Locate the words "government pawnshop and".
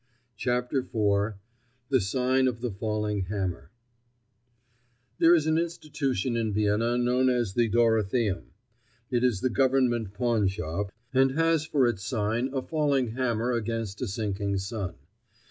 9.51-11.33